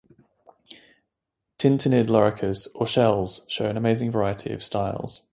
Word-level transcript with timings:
Tintinnid 1.59 2.07
loricas 2.07 2.67
or 2.73 2.87
shells 2.87 3.41
show 3.47 3.65
an 3.67 3.77
amazing 3.77 4.09
variety 4.11 4.51
of 4.51 4.63
styles. 4.63 5.21